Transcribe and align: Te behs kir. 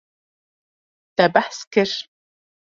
Te 1.21 1.27
behs 1.37 1.61
kir. 1.77 1.87